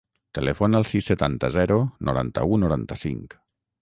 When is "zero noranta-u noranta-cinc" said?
1.57-3.37